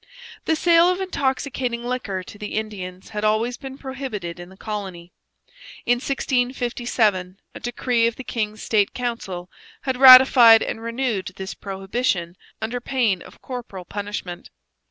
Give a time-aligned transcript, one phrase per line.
[0.45, 5.13] The sale of intoxicating liquor to the Indians had always been prohibited in the colony.
[5.85, 9.47] In 1657 a decree of the King's State Council
[9.81, 14.49] had ratified and renewed this prohibition under pain of corporal punishment.